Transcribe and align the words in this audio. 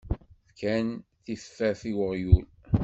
Fkan 0.49 0.87
tiffaf 1.23 1.81
i 1.89 1.93
uɣyul. 2.05 2.45